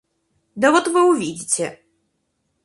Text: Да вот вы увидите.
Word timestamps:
Да 0.55 0.71
вот 0.71 0.87
вы 0.87 1.03
увидите. 1.11 1.79